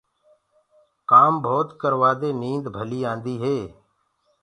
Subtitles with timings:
[1.09, 3.57] ڪآم ڀوت ڪروآ دي نيند ڀليٚ آندي هي۔